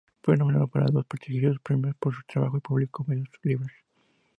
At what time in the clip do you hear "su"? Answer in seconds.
2.15-2.23